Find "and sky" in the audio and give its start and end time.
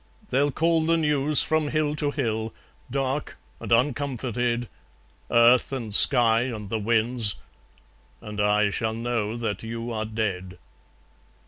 5.71-6.41